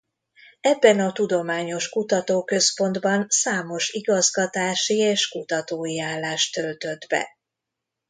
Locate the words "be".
7.09-7.37